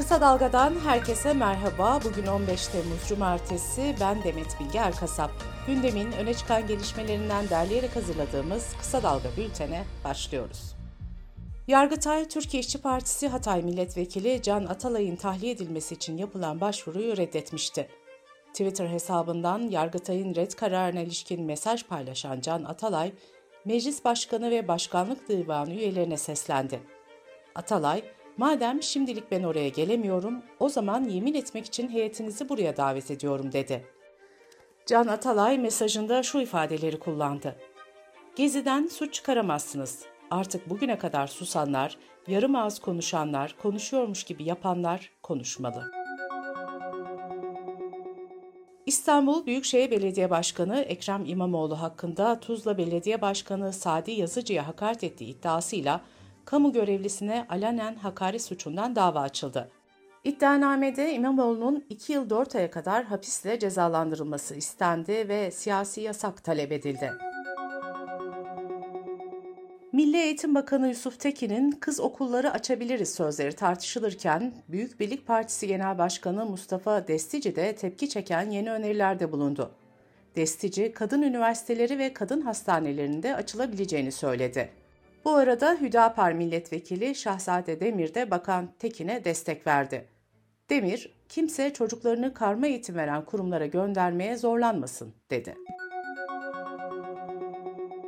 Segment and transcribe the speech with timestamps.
[0.00, 2.00] Kısa Dalga'dan herkese merhaba.
[2.04, 3.94] Bugün 15 Temmuz Cumartesi.
[4.00, 5.30] Ben Demet Bilge Erkasap.
[5.66, 10.76] Gündemin öne çıkan gelişmelerinden derleyerek hazırladığımız Kısa Dalga bültene başlıyoruz.
[11.68, 17.88] Yargıtay, Türkiye İşçi Partisi Hatay Milletvekili Can Atalay'ın tahliye edilmesi için yapılan başvuruyu reddetmişti.
[18.52, 23.12] Twitter hesabından Yargıtay'ın red kararına ilişkin mesaj paylaşan Can Atalay,
[23.64, 26.80] Meclis Başkanı ve Başkanlık Divanı üyelerine seslendi.
[27.54, 28.02] Atalay,
[28.40, 33.86] Madem şimdilik ben oraya gelemiyorum, o zaman yemin etmek için heyetinizi buraya davet ediyorum dedi.
[34.86, 37.56] Can Atalay mesajında şu ifadeleri kullandı.
[38.36, 40.04] Geziden suç çıkaramazsınız.
[40.30, 41.96] Artık bugüne kadar susanlar,
[42.28, 45.92] yarım ağız konuşanlar, konuşuyormuş gibi yapanlar konuşmalı.
[48.86, 56.00] İstanbul Büyükşehir Belediye Başkanı Ekrem İmamoğlu hakkında Tuzla Belediye Başkanı Sadi Yazıcı'ya hakaret ettiği iddiasıyla
[56.44, 59.70] kamu görevlisine alenen hakaret suçundan dava açıldı.
[60.24, 67.12] İddianamede İmamoğlu'nun 2 yıl 4 aya kadar hapisle cezalandırılması istendi ve siyasi yasak talep edildi.
[69.92, 76.46] Milli Eğitim Bakanı Yusuf Tekin'in kız okulları açabiliriz sözleri tartışılırken Büyük Birlik Partisi Genel Başkanı
[76.46, 79.70] Mustafa Destici de tepki çeken yeni önerilerde bulundu.
[80.36, 84.70] Destici, kadın üniversiteleri ve kadın hastanelerinde açılabileceğini söyledi.
[85.24, 90.08] Bu arada Hüdapar Milletvekili Şahzade Demir de Bakan Tekin'e destek verdi.
[90.70, 95.54] Demir, kimse çocuklarını karma eğitim veren kurumlara göndermeye zorlanmasın, dedi.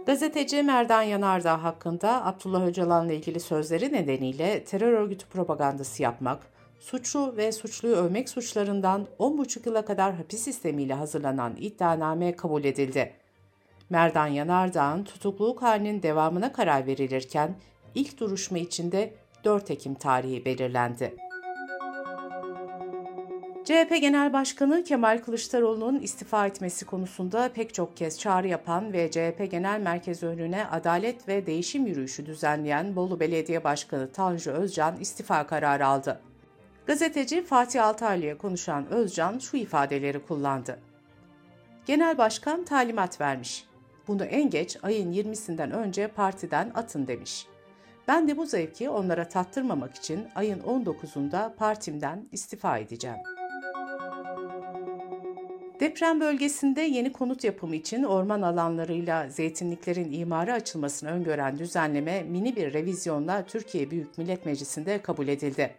[0.06, 6.46] Gazeteci Merdan Yanardağ hakkında Abdullah Öcalan'la ilgili sözleri nedeniyle terör örgütü propagandası yapmak,
[6.80, 13.21] suçlu ve suçluyu övmek suçlarından 10,5 yıla kadar hapis sistemiyle hazırlanan iddianame kabul edildi.
[13.92, 17.54] Merdan Yanardağ'ın tutukluluk halinin devamına karar verilirken
[17.94, 21.16] ilk duruşma içinde 4 Ekim tarihi belirlendi.
[23.64, 29.50] CHP Genel Başkanı Kemal Kılıçdaroğlu'nun istifa etmesi konusunda pek çok kez çağrı yapan ve CHP
[29.50, 35.86] Genel Merkez önüne adalet ve değişim yürüyüşü düzenleyen Bolu Belediye Başkanı Tanju Özcan istifa kararı
[35.86, 36.20] aldı.
[36.86, 40.78] Gazeteci Fatih Altaylı'ya konuşan Özcan şu ifadeleri kullandı.
[41.86, 43.71] Genel Başkan talimat vermiş.
[44.08, 47.46] Bunu en geç ayın 20'sinden önce partiden atın demiş.
[48.08, 53.18] Ben de bu zevki onlara tattırmamak için ayın 19'unda partimden istifa edeceğim.
[55.80, 62.73] Deprem bölgesinde yeni konut yapımı için orman alanlarıyla zeytinliklerin imarı açılmasını öngören düzenleme mini bir
[62.73, 65.74] revizyonla Türkiye Büyük Millet Meclisi'nde kabul edildi.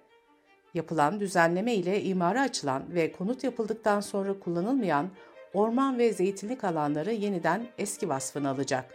[0.74, 5.10] Yapılan düzenleme ile imara açılan ve konut yapıldıktan sonra kullanılmayan
[5.54, 8.86] orman ve zeytinlik alanları yeniden eski vasfını alacak.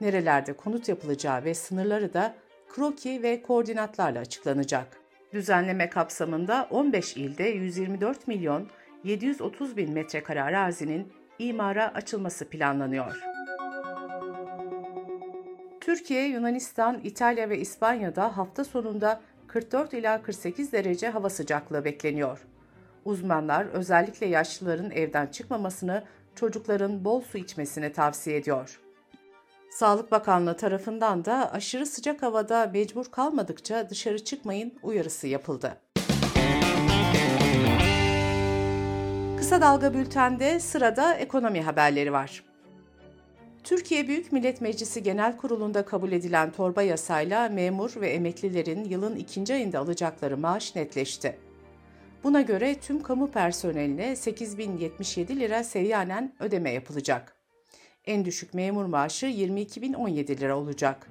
[0.00, 2.34] Nerelerde konut yapılacağı ve sınırları da
[2.68, 5.00] kroki ve koordinatlarla açıklanacak.
[5.32, 8.68] Düzenleme kapsamında 15 ilde 124 milyon
[9.04, 13.22] 730 bin metrekare arazinin imara açılması planlanıyor.
[15.80, 22.46] Türkiye, Yunanistan, İtalya ve İspanya'da hafta sonunda 44 ila 48 derece hava sıcaklığı bekleniyor.
[23.04, 26.04] Uzmanlar özellikle yaşlıların evden çıkmamasını,
[26.34, 28.80] çocukların bol su içmesini tavsiye ediyor.
[29.70, 35.80] Sağlık Bakanlığı tarafından da aşırı sıcak havada mecbur kalmadıkça dışarı çıkmayın uyarısı yapıldı.
[39.38, 42.44] Kısa Dalga Bülten'de sırada ekonomi haberleri var.
[43.64, 49.54] Türkiye Büyük Millet Meclisi Genel Kurulu'nda kabul edilen torba yasayla memur ve emeklilerin yılın ikinci
[49.54, 51.38] ayında alacakları maaş netleşti.
[52.24, 57.36] Buna göre tüm kamu personeline 8077 lira seyyanen ödeme yapılacak.
[58.04, 61.08] En düşük memur maaşı 22.017 lira olacak.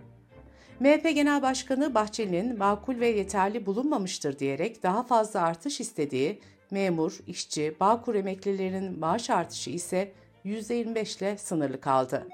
[0.79, 6.39] MHP Genel Başkanı Bahçeli'nin makul ve yeterli bulunmamıştır diyerek daha fazla artış istediği
[6.71, 10.11] memur, işçi, bağkur emeklilerinin maaş artışı ise
[10.45, 12.27] %25 ile sınırlı kaldı.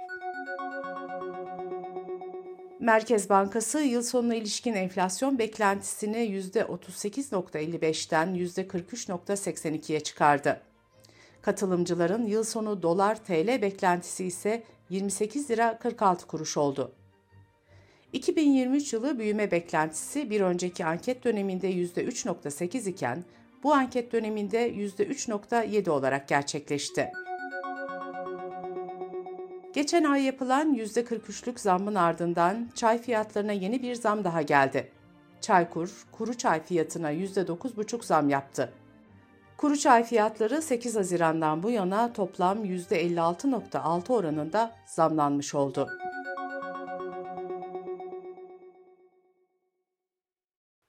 [2.87, 10.61] Merkez Bankası yıl sonuna ilişkin enflasyon beklentisini %38.55'ten %43.82'ye çıkardı.
[11.41, 16.91] Katılımcıların yıl sonu dolar TL beklentisi ise 28 lira 46 kuruş oldu.
[18.13, 23.23] 2023 yılı büyüme beklentisi bir önceki anket döneminde %3.8 iken
[23.63, 27.11] bu anket döneminde %3.7 olarak gerçekleşti.
[29.77, 34.91] Geçen ay yapılan %43'lük zammın ardından çay fiyatlarına yeni bir zam daha geldi.
[35.41, 38.73] Çaykur, kuru çay fiyatına %9,5 zam yaptı.
[39.57, 45.89] Kuru çay fiyatları 8 Haziran'dan bu yana toplam %56,6 oranında zamlanmış oldu.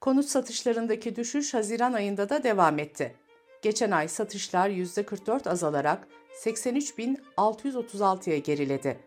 [0.00, 3.14] Konut satışlarındaki düşüş Haziran ayında da devam etti.
[3.62, 6.08] Geçen ay satışlar %44 azalarak
[6.44, 8.98] 83.636'ya geriledi.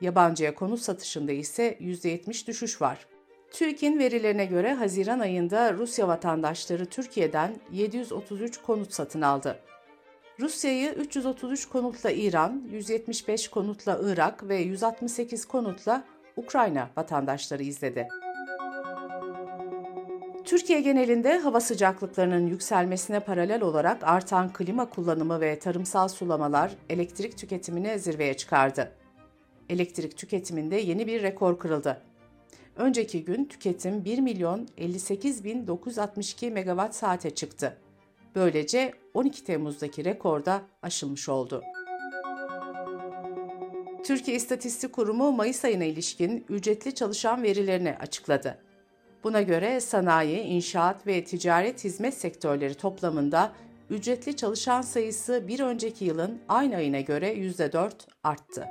[0.00, 3.06] Yabancıya konut satışında ise %70 düşüş var.
[3.50, 9.58] TÜİK'in verilerine göre Haziran ayında Rusya vatandaşları Türkiye'den 733 konut satın aldı.
[10.40, 16.04] Rusya'yı 333 konutla İran, 175 konutla Irak ve 168 konutla
[16.36, 18.08] Ukrayna vatandaşları izledi.
[20.52, 27.98] Türkiye genelinde hava sıcaklıklarının yükselmesine paralel olarak artan klima kullanımı ve tarımsal sulamalar elektrik tüketimini
[27.98, 28.92] zirveye çıkardı.
[29.68, 32.02] Elektrik tüketiminde yeni bir rekor kırıldı.
[32.76, 37.78] Önceki gün tüketim 1 milyon 58 bin 962 megawatt saate çıktı.
[38.34, 41.62] Böylece 12 Temmuz'daki rekorda aşılmış oldu.
[44.04, 48.71] Türkiye İstatistik Kurumu Mayıs ayına ilişkin ücretli çalışan verilerini açıkladı.
[49.24, 53.52] Buna göre sanayi, inşaat ve ticaret hizmet sektörleri toplamında
[53.90, 57.90] ücretli çalışan sayısı bir önceki yılın aynı ayına göre %4
[58.24, 58.66] arttı.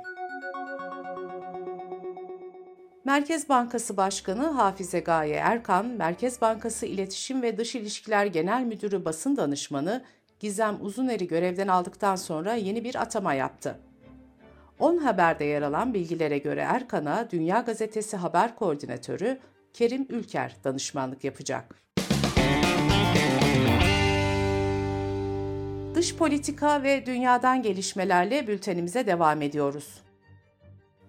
[3.04, 9.36] Merkez Bankası Başkanı Hafize Gaye Erkan, Merkez Bankası İletişim ve Dış İlişkiler Genel Müdürü Basın
[9.36, 10.02] Danışmanı
[10.40, 13.78] Gizem Uzuner'i görevden aldıktan sonra yeni bir atama yaptı.
[14.78, 19.38] 10 Haber'de yer alan bilgilere göre Erkan'a Dünya Gazetesi Haber Koordinatörü
[19.72, 21.82] Kerim Ülker danışmanlık yapacak.
[25.94, 30.02] Dış politika ve dünyadan gelişmelerle bültenimize devam ediyoruz.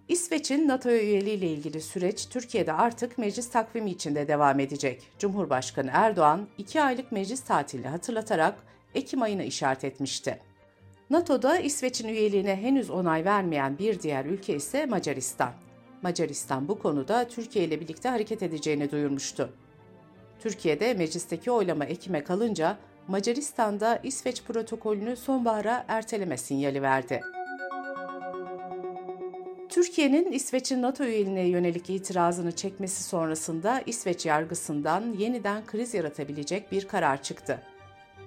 [0.07, 5.07] İsveç'in NATO üyeliği ile ilgili süreç Türkiye'de artık meclis takvimi içinde devam edecek.
[5.19, 8.56] Cumhurbaşkanı Erdoğan iki aylık meclis tatili hatırlatarak
[8.95, 10.39] Ekim ayına işaret etmişti.
[11.10, 15.62] NATO'da İsveç'in üyeliğine henüz onay vermeyen bir diğer ülke ise Macaristan.
[16.03, 19.53] Macaristan bu konuda Türkiye ile birlikte hareket edeceğini duyurmuştu.
[20.39, 22.77] Türkiye'de meclisteki oylama Ekim'e kalınca
[23.07, 27.21] Macaristan'da İsveç protokolünü sonbahara erteleme sinyali verdi.
[29.69, 37.23] Türkiye'nin İsveç'in NATO üyeliğine yönelik itirazını çekmesi sonrasında İsveç yargısından yeniden kriz yaratabilecek bir karar
[37.23, 37.61] çıktı.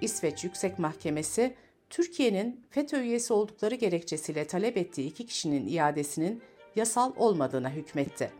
[0.00, 1.54] İsveç Yüksek Mahkemesi,
[1.90, 6.42] Türkiye'nin FETÖ üyesi oldukları gerekçesiyle talep ettiği iki kişinin iadesinin
[6.76, 8.30] yasal olmadığına hükmetti.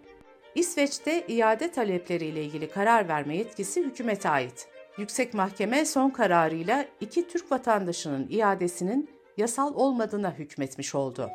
[0.55, 4.69] İsveç'te iade talepleriyle ilgili karar verme yetkisi hükümete ait.
[4.99, 11.31] Yüksek Mahkeme son kararıyla iki Türk vatandaşının iadesinin yasal olmadığına hükmetmiş oldu.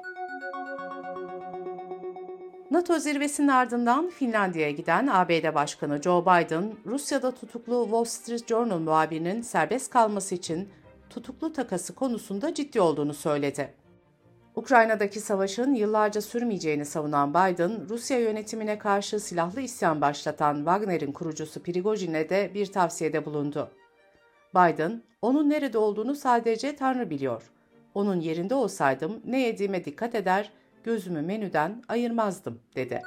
[2.71, 9.41] NATO zirvesinin ardından Finlandiya'ya giden ABD Başkanı Joe Biden, Rusya'da tutuklu Wall Street Journal muhabirinin
[9.41, 10.69] serbest kalması için
[11.09, 13.73] tutuklu takası konusunda ciddi olduğunu söyledi.
[14.61, 22.29] Ukrayna'daki savaşın yıllarca sürmeyeceğini savunan Biden, Rusya yönetimine karşı silahlı isyan başlatan Wagner'in kurucusu Prigojin'e
[22.29, 23.71] de bir tavsiyede bulundu.
[24.55, 27.51] Biden, onun nerede olduğunu sadece Tanrı biliyor.
[27.93, 30.51] Onun yerinde olsaydım ne yediğime dikkat eder,
[30.83, 33.01] gözümü menüden ayırmazdım, dedi.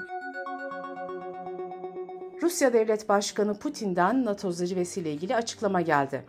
[2.42, 6.24] Rusya Devlet Başkanı Putin'den NATO zirvesiyle ilgili açıklama geldi.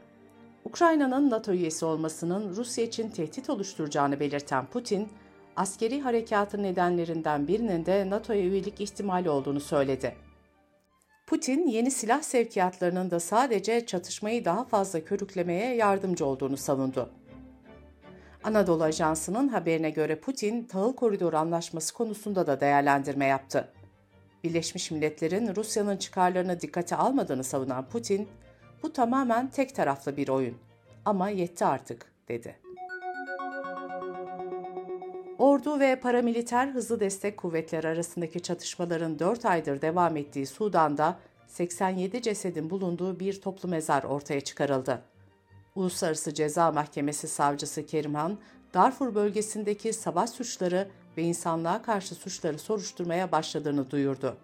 [0.65, 5.09] Ukrayna'nın NATO üyesi olmasının Rusya için tehdit oluşturacağını belirten Putin,
[5.55, 10.15] askeri harekatın nedenlerinden birinin de NATO'ya üyelik ihtimali olduğunu söyledi.
[11.27, 17.09] Putin, yeni silah sevkiyatlarının da sadece çatışmayı daha fazla körüklemeye yardımcı olduğunu savundu.
[18.43, 23.71] Anadolu Ajansı'nın haberine göre Putin, tahıl koridoru anlaşması konusunda da değerlendirme yaptı.
[24.43, 28.27] Birleşmiş Milletler'in Rusya'nın çıkarlarını dikkate almadığını savunan Putin,
[28.83, 30.57] bu tamamen tek taraflı bir oyun.
[31.05, 32.55] Ama yetti artık, dedi.
[35.37, 42.69] Ordu ve paramiliter hızlı destek kuvvetleri arasındaki çatışmaların 4 aydır devam ettiği Sudan'da 87 cesedin
[42.69, 45.01] bulunduğu bir toplu mezar ortaya çıkarıldı.
[45.75, 48.37] Uluslararası Ceza Mahkemesi savcısı Kerimhan,
[48.73, 54.37] Darfur bölgesindeki savaş suçları ve insanlığa karşı suçları soruşturmaya başladığını duyurdu.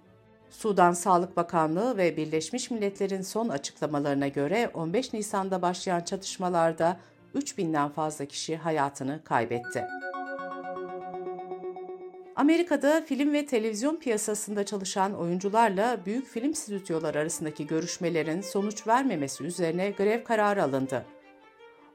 [0.51, 6.99] Sudan Sağlık Bakanlığı ve Birleşmiş Milletler'in son açıklamalarına göre 15 Nisan'da başlayan çatışmalarda
[7.35, 9.85] 3000'den fazla kişi hayatını kaybetti.
[12.35, 19.91] Amerika'da film ve televizyon piyasasında çalışan oyuncularla büyük film stüdyoları arasındaki görüşmelerin sonuç vermemesi üzerine
[19.91, 21.05] grev kararı alındı.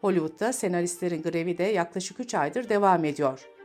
[0.00, 3.55] Hollywood'da senaristlerin grevi de yaklaşık 3 aydır devam ediyor.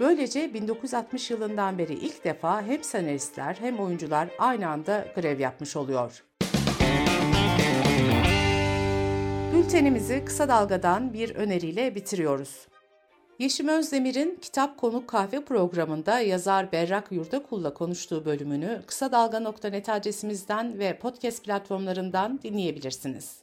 [0.00, 6.24] Böylece 1960 yılından beri ilk defa hem senaristler hem oyuncular aynı anda grev yapmış oluyor.
[9.54, 12.66] Bültenimizi kısa dalgadan bir öneriyle bitiriyoruz.
[13.38, 20.98] Yeşim Özdemir'in Kitap Konuk Kahve programında yazar Berrak Yurdakul'la konuştuğu bölümünü kısa dalga.net adresimizden ve
[20.98, 23.42] podcast platformlarından dinleyebilirsiniz.